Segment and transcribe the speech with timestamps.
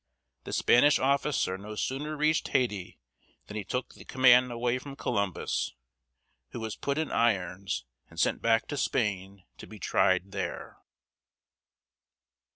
[0.45, 2.97] The Spanish officer no sooner reached Haiti
[3.45, 5.75] than he took the command away from Columbus,
[6.53, 10.79] who was put in irons and sent back to Spain to be tried there.